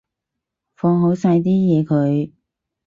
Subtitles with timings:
[0.75, 2.31] 放好晒啲嘢佢